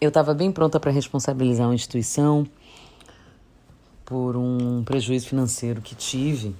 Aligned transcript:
eu 0.00 0.08
estava 0.08 0.32
bem 0.32 0.50
pronta 0.50 0.80
para 0.80 0.90
responsabilizar 0.90 1.66
uma 1.66 1.74
instituição 1.74 2.46
por 4.04 4.36
um 4.36 4.82
prejuízo 4.82 5.28
financeiro 5.28 5.82
que 5.82 5.94
tive, 5.94 6.56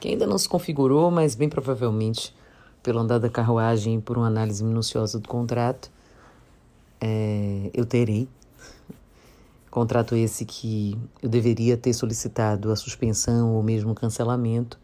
que 0.00 0.08
ainda 0.08 0.26
não 0.26 0.38
se 0.38 0.48
configurou, 0.48 1.10
mas 1.10 1.34
bem 1.34 1.48
provavelmente, 1.48 2.34
pelo 2.82 2.98
andar 2.98 3.18
da 3.18 3.28
carruagem 3.28 3.96
e 3.96 4.00
por 4.00 4.16
uma 4.16 4.26
análise 4.26 4.64
minuciosa 4.64 5.18
do 5.18 5.28
contrato, 5.28 5.90
é, 7.00 7.70
eu 7.74 7.84
terei. 7.84 8.26
Contrato 9.70 10.16
esse 10.16 10.44
que 10.44 10.98
eu 11.22 11.28
deveria 11.28 11.76
ter 11.76 11.92
solicitado 11.92 12.72
a 12.72 12.76
suspensão 12.76 13.54
ou 13.54 13.62
mesmo 13.62 13.94
cancelamento, 13.94 14.80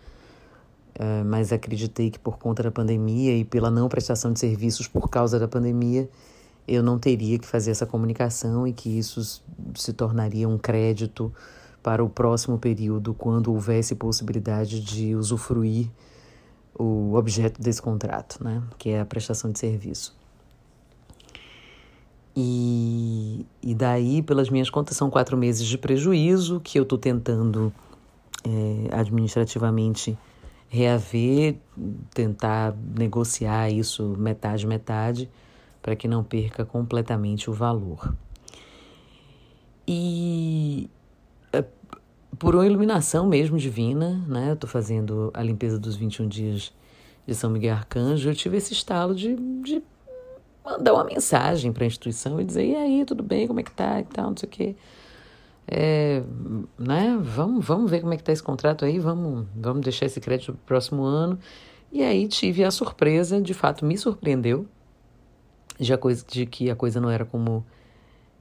é, 0.94 1.24
mas 1.24 1.50
acreditei 1.50 2.10
que 2.10 2.18
por 2.18 2.38
conta 2.38 2.62
da 2.62 2.70
pandemia 2.70 3.36
e 3.36 3.44
pela 3.44 3.70
não 3.70 3.88
prestação 3.88 4.32
de 4.32 4.38
serviços 4.38 4.86
por 4.86 5.08
causa 5.08 5.40
da 5.40 5.48
pandemia, 5.48 6.08
eu 6.66 6.82
não 6.82 6.98
teria 6.98 7.38
que 7.38 7.46
fazer 7.46 7.70
essa 7.70 7.86
comunicação 7.86 8.66
e 8.66 8.72
que 8.72 8.88
isso 8.98 9.42
se 9.74 9.92
tornaria 9.92 10.48
um 10.48 10.58
crédito 10.58 11.32
para 11.82 12.02
o 12.02 12.08
próximo 12.08 12.58
período, 12.58 13.14
quando 13.14 13.52
houvesse 13.52 13.94
possibilidade 13.94 14.80
de 14.80 15.14
usufruir 15.14 15.88
o 16.74 17.14
objeto 17.14 17.62
desse 17.62 17.80
contrato, 17.80 18.42
né? 18.42 18.62
que 18.76 18.90
é 18.90 19.00
a 19.00 19.04
prestação 19.04 19.52
de 19.52 19.58
serviço. 19.58 20.16
E, 22.36 23.46
e 23.62 23.74
daí, 23.74 24.20
pelas 24.20 24.50
minhas 24.50 24.68
contas, 24.68 24.96
são 24.96 25.08
quatro 25.08 25.36
meses 25.36 25.66
de 25.66 25.78
prejuízo 25.78 26.60
que 26.60 26.78
eu 26.78 26.82
estou 26.82 26.98
tentando 26.98 27.72
é, 28.44 28.94
administrativamente 28.94 30.18
reaver, 30.68 31.56
tentar 32.12 32.74
negociar 32.94 33.70
isso 33.70 34.14
metade, 34.18 34.66
metade 34.66 35.30
para 35.86 35.94
que 35.94 36.08
não 36.08 36.24
perca 36.24 36.64
completamente 36.64 37.48
o 37.48 37.52
valor. 37.52 38.12
E 39.86 40.90
é, 41.52 41.64
por 42.36 42.56
uma 42.56 42.66
iluminação 42.66 43.28
mesmo 43.28 43.56
divina, 43.56 44.20
né? 44.26 44.50
Eu 44.50 44.54
estou 44.54 44.68
fazendo 44.68 45.30
a 45.32 45.44
limpeza 45.44 45.78
dos 45.78 45.94
21 45.94 46.26
dias 46.26 46.72
de 47.24 47.34
São 47.36 47.50
Miguel 47.50 47.76
Arcanjo, 47.76 48.28
eu 48.28 48.34
tive 48.34 48.56
esse 48.56 48.72
estalo 48.72 49.14
de, 49.14 49.36
de 49.62 49.80
mandar 50.64 50.92
uma 50.92 51.04
mensagem 51.04 51.72
para 51.72 51.84
a 51.84 51.86
instituição 51.86 52.40
e 52.40 52.44
dizer, 52.44 52.66
e 52.66 52.74
aí, 52.74 53.04
tudo 53.04 53.22
bem, 53.22 53.46
como 53.46 53.60
é 53.60 53.62
que 53.62 53.70
tá 53.70 54.00
e 54.00 54.04
tal, 54.06 54.30
não 54.30 54.36
sei 54.36 54.48
o 54.48 54.50
quê. 54.50 54.76
É, 55.68 56.20
né? 56.76 57.16
Vamos, 57.22 57.64
vamos 57.64 57.88
ver 57.88 58.00
como 58.00 58.12
é 58.12 58.16
que 58.16 58.24
tá 58.24 58.32
esse 58.32 58.42
contrato 58.42 58.84
aí, 58.84 58.98
vamos, 58.98 59.46
vamos 59.54 59.82
deixar 59.82 60.06
esse 60.06 60.20
crédito 60.20 60.52
para 60.52 60.60
o 60.60 60.66
próximo 60.66 61.04
ano. 61.04 61.38
E 61.92 62.02
aí 62.02 62.26
tive 62.26 62.64
a 62.64 62.72
surpresa, 62.72 63.40
de 63.40 63.54
fato 63.54 63.84
me 63.84 63.96
surpreendeu, 63.96 64.66
a 65.92 65.98
coisa, 65.98 66.24
de 66.26 66.46
que 66.46 66.70
a 66.70 66.76
coisa 66.76 67.00
não 67.00 67.10
era 67.10 67.24
como 67.24 67.64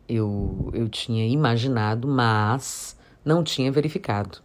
eu, 0.07 0.69
eu 0.73 0.87
tinha 0.87 1.27
imaginado, 1.27 2.07
mas 2.07 2.97
não 3.23 3.43
tinha 3.43 3.71
verificado. 3.71 4.39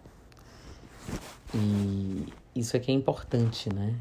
E 1.54 2.26
isso 2.54 2.76
é 2.76 2.80
que 2.80 2.90
é 2.90 2.94
importante, 2.94 3.72
né? 3.72 3.94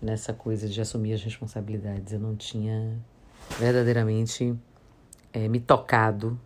Nessa 0.00 0.32
coisa 0.32 0.68
de 0.68 0.80
assumir 0.80 1.14
as 1.14 1.22
responsabilidades. 1.22 2.12
Eu 2.12 2.20
não 2.20 2.36
tinha 2.36 2.98
verdadeiramente 3.58 4.54
é, 5.32 5.48
me 5.48 5.60
tocado 5.60 6.38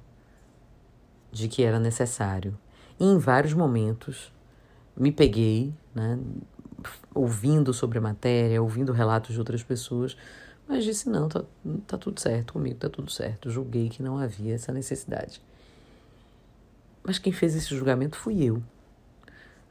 de 1.31 1.49
que 1.49 1.63
era 1.63 1.79
necessário. 1.79 2.57
E 2.99 3.05
em 3.05 3.19
vários 3.19 3.53
momentos 3.53 4.33
me 4.97 5.13
peguei, 5.13 5.73
né? 5.95 6.19
Ouvindo 7.15 7.73
sobre 7.73 7.99
a 7.99 8.01
matéria, 8.01 8.63
ouvindo 8.63 8.93
relatos 8.93 9.33
de 9.33 9.39
outras 9.39 9.63
pessoas, 9.63 10.17
mas 10.69 10.85
disse: 10.85 11.09
não, 11.09 11.29
tá, 11.29 11.43
tá 11.87 11.97
tudo 11.97 12.21
certo, 12.21 12.53
comigo 12.53 12.79
tá 12.79 12.91
tudo 12.91 13.11
certo. 13.11 13.51
Julguei 13.51 13.89
que 13.89 14.03
não 14.03 14.19
havia 14.19 14.55
essa 14.55 14.71
necessidade. 14.71 15.41
Mas 17.03 17.19
quem 17.19 17.33
fez 17.33 17.57
esse 17.57 17.75
julgamento 17.75 18.17
fui 18.17 18.45
eu, 18.45 18.63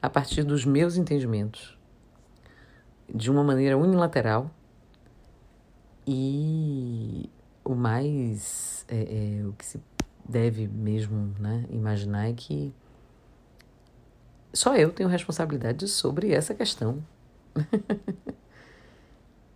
a 0.01 0.09
partir 0.09 0.43
dos 0.43 0.65
meus 0.65 0.97
entendimentos, 0.97 1.77
de 3.13 3.29
uma 3.29 3.43
maneira 3.43 3.77
unilateral 3.77 4.49
e 6.05 7.29
o 7.63 7.75
mais. 7.75 8.83
É, 8.89 9.41
é, 9.41 9.45
o 9.45 9.53
que 9.53 9.65
se 9.65 9.79
deve 10.27 10.67
mesmo 10.67 11.33
né, 11.39 11.65
imaginar 11.69 12.29
é 12.29 12.33
que 12.33 12.73
só 14.53 14.75
eu 14.75 14.91
tenho 14.91 15.09
responsabilidade 15.09 15.87
sobre 15.87 16.31
essa 16.31 16.55
questão. 16.55 17.03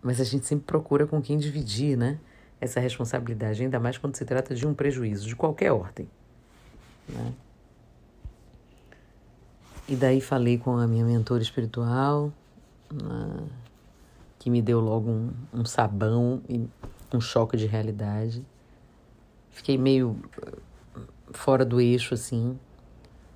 Mas 0.01 0.19
a 0.19 0.23
gente 0.23 0.45
sempre 0.45 0.65
procura 0.65 1.05
com 1.05 1.21
quem 1.21 1.37
dividir, 1.37 1.97
né? 1.97 2.19
Essa 2.59 2.79
responsabilidade, 2.79 3.63
ainda 3.63 3.79
mais 3.79 3.97
quando 3.97 4.15
se 4.15 4.25
trata 4.25 4.53
de 4.53 4.67
um 4.67 4.73
prejuízo, 4.73 5.27
de 5.27 5.35
qualquer 5.35 5.71
ordem. 5.71 6.07
Né? 7.07 7.33
E 9.87 9.95
daí 9.95 10.21
falei 10.21 10.57
com 10.57 10.77
a 10.77 10.87
minha 10.87 11.03
mentora 11.03 11.41
espiritual, 11.41 12.31
né? 12.91 13.47
que 14.39 14.49
me 14.49 14.61
deu 14.61 14.79
logo 14.79 15.09
um, 15.09 15.31
um 15.53 15.65
sabão 15.65 16.41
e 16.47 16.67
um 17.13 17.21
choque 17.21 17.57
de 17.57 17.65
realidade. 17.65 18.45
Fiquei 19.51 19.77
meio 19.77 20.17
eh, 20.41 20.57
fora 21.31 21.65
do 21.65 21.81
eixo, 21.81 22.13
assim, 22.13 22.57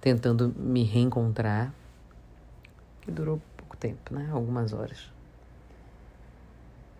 tentando 0.01 0.53
me 0.57 0.83
reencontrar. 0.83 1.73
Que 3.01 3.11
durou 3.11 3.41
pouco 3.57 3.77
tempo, 3.77 4.15
né? 4.15 4.29
Algumas 4.31 4.73
horas. 4.73 5.11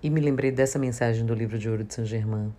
E 0.04 0.10
me 0.10 0.22
lembrei 0.22 0.52
dessa 0.52 0.78
mensagem 0.78 1.26
do 1.26 1.34
livro 1.34 1.58
de 1.58 1.70
ouro 1.70 1.84
de 1.84 1.94
Saint 1.94 2.08
Germain. 2.08 2.54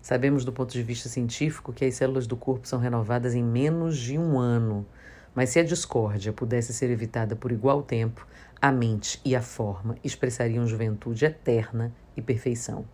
Sabemos 0.00 0.44
do 0.44 0.52
ponto 0.52 0.72
de 0.72 0.82
vista 0.82 1.08
científico 1.08 1.72
que 1.72 1.84
as 1.84 1.94
células 1.94 2.26
do 2.26 2.36
corpo 2.36 2.68
são 2.68 2.78
renovadas 2.78 3.34
em 3.34 3.42
menos 3.42 3.96
de 3.96 4.18
um 4.18 4.38
ano, 4.38 4.86
mas 5.34 5.48
se 5.48 5.58
a 5.58 5.64
discórdia 5.64 6.32
pudesse 6.32 6.72
ser 6.72 6.90
evitada 6.90 7.34
por 7.34 7.50
igual 7.50 7.82
tempo, 7.82 8.26
a 8.60 8.70
mente 8.70 9.20
e 9.24 9.34
a 9.34 9.42
forma 9.42 9.96
expressariam 10.04 10.66
juventude 10.66 11.24
eterna 11.24 11.92
e 12.16 12.22
perfeição. 12.22 12.84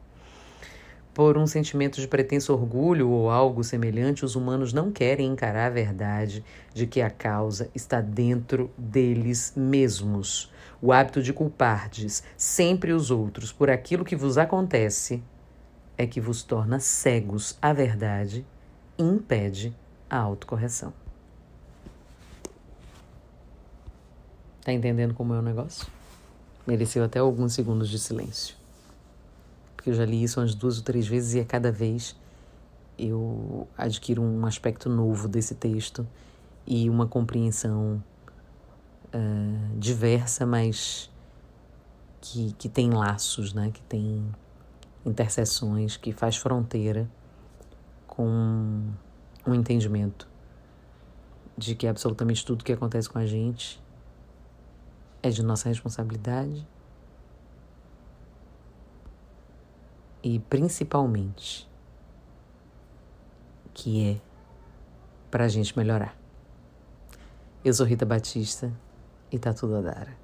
Por 1.21 1.37
um 1.37 1.47
sentimento 1.47 2.01
de 2.01 2.09
pretenso 2.09 2.51
orgulho 2.51 3.11
ou 3.11 3.29
algo 3.29 3.63
semelhante, 3.63 4.25
os 4.25 4.37
humanos 4.37 4.73
não 4.73 4.91
querem 4.91 5.27
encarar 5.27 5.67
a 5.67 5.69
verdade 5.69 6.43
de 6.73 6.87
que 6.87 7.03
a 7.03 7.11
causa 7.11 7.69
está 7.75 8.01
dentro 8.01 8.71
deles 8.79 9.53
mesmos 9.55 10.51
o 10.81 10.95
hábito 10.95 11.23
de 11.23 11.35
culpardes 11.35 12.23
sempre 12.39 12.91
os 12.91 13.11
outros 13.11 13.53
por 13.53 13.69
aquilo 13.69 14.03
que 14.03 14.17
vos 14.17 14.39
acontece 14.39 15.23
é 15.99 16.07
que 16.07 16.23
vos 16.23 16.43
torna 16.43 16.81
cegos 16.81 17.59
à 17.61 17.71
verdade 17.75 18.43
e 18.97 19.03
impede 19.03 19.77
a 20.09 20.17
autocorreção. 20.17 20.91
Tá 24.65 24.73
entendendo 24.73 25.13
como 25.13 25.35
é 25.35 25.39
o 25.39 25.43
negócio? 25.43 25.87
Mereceu 26.67 27.05
até 27.05 27.19
alguns 27.19 27.53
segundos 27.53 27.91
de 27.91 27.99
silêncio. 27.99 28.60
Porque 29.81 29.89
eu 29.89 29.95
já 29.95 30.05
li 30.05 30.23
isso 30.23 30.39
umas 30.39 30.55
duas 30.55 30.77
ou 30.77 30.85
três 30.85 31.09
vezes 31.09 31.33
e 31.33 31.41
a 31.41 31.45
cada 31.47 31.73
vez 31.73 32.15
eu 32.99 33.67
adquiro 33.79 34.21
um 34.21 34.45
aspecto 34.45 34.91
novo 34.91 35.27
desse 35.27 35.55
texto 35.55 36.07
e 36.67 36.91
uma 36.91 37.07
compreensão 37.07 38.05
uh, 39.07 39.79
diversa, 39.79 40.45
mas 40.45 41.11
que, 42.21 42.53
que 42.59 42.69
tem 42.69 42.91
laços, 42.91 43.55
né? 43.55 43.71
que 43.71 43.81
tem 43.85 44.23
interseções, 45.03 45.97
que 45.97 46.13
faz 46.13 46.37
fronteira 46.37 47.11
com 48.07 48.85
um 49.47 49.55
entendimento 49.55 50.29
de 51.57 51.75
que 51.75 51.87
absolutamente 51.87 52.45
tudo 52.45 52.63
que 52.63 52.73
acontece 52.75 53.09
com 53.09 53.19
a 53.19 53.25
gente 53.25 53.83
é 55.23 55.31
de 55.31 55.43
nossa 55.43 55.71
responsabilidade 55.71 56.69
e 60.23 60.39
principalmente 60.39 61.69
que 63.73 64.11
é 64.11 64.21
para 65.31 65.45
a 65.45 65.49
gente 65.49 65.77
melhorar. 65.77 66.17
Eu 67.65 67.73
sou 67.73 67.87
Rita 67.87 68.05
Batista 68.05 68.73
e 69.31 69.39
tá 69.39 69.53
tudo 69.53 69.77
a 69.77 69.81
dar. 69.81 70.17